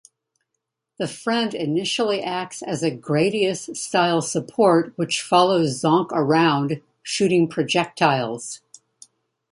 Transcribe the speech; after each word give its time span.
The 0.97 1.07
friend 1.07 1.53
initially 1.53 2.23
acts 2.23 2.63
as 2.63 2.81
a 2.81 2.89
"Gradius"-style 2.89 4.23
support 4.23 4.93
which 4.95 5.21
follows 5.21 5.79
Zonk 5.79 6.07
around 6.11 6.81
shooting 7.03 7.47
projectiles. 7.47 8.61